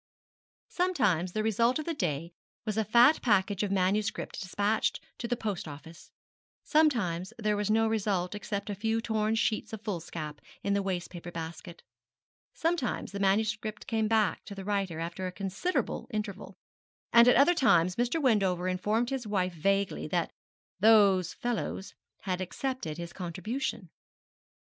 [0.69, 2.31] Sometimes the result of the day
[2.65, 6.09] was a fat package of manuscript despatched to the post office;
[6.63, 11.11] sometimes there was no result except a few torn sheets of foolscap in the waste
[11.11, 11.83] paper basket
[12.51, 16.57] Sometimes the manuscript came back to the writer after a considerable interval;
[17.13, 18.19] and at other times Mr.
[18.19, 20.31] Wendover informed his wife vaguely that
[20.79, 23.91] 'those fellows' had accepted his contribution.